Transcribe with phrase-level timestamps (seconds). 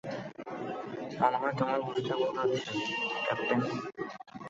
[1.19, 2.73] মনে হয় তোমার বুঝতে ভুল হচ্ছে,
[3.25, 3.59] ক্যাপ্টেন।